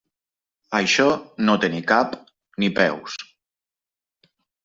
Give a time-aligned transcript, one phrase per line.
[0.79, 1.05] Això
[1.49, 2.17] no té ni cap
[2.63, 3.19] ni peus.